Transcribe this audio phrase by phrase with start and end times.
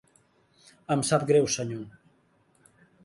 [0.95, 1.85] Em sap greu, senyor.